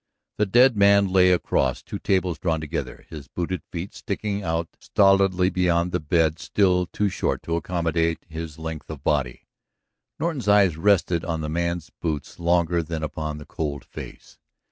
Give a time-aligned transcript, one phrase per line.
[0.39, 5.51] The dead man lay across two tables drawn together, his booted feet sticking out stolidly
[5.51, 9.45] beyond the bed still too short to accommodate his length of body.
[10.19, 14.39] Norton's eyes rested on the man's boots longer than upon the cold face.